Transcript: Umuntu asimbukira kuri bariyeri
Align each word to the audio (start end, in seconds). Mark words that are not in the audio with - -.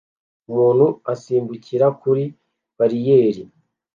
Umuntu 0.51 0.85
asimbukira 1.13 1.87
kuri 2.01 2.23
bariyeri 2.77 3.43